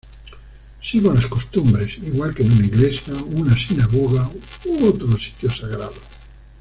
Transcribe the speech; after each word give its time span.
Sigo 0.81 1.13
las 1.13 1.27
costumbres, 1.27 1.95
igual 2.03 2.33
que 2.33 2.41
en 2.41 2.51
una 2.53 2.65
iglesia, 2.65 3.13
una 3.35 3.55
sinagoga 3.55 4.27
u 4.65 4.87
otro 4.87 5.15
sitio 5.15 5.51
sagrado. 5.51 5.93